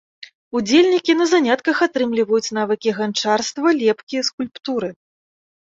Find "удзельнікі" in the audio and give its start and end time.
0.59-1.15